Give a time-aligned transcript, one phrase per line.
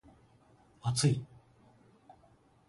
[0.81, 1.23] 厚い